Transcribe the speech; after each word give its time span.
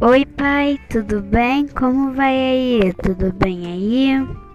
Oi, 0.00 0.24
pai, 0.24 0.78
tudo 0.88 1.20
bem? 1.20 1.66
Como 1.66 2.12
vai 2.12 2.32
aí? 2.32 2.92
Tudo 3.02 3.32
bem 3.32 3.66
aí? 3.66 4.47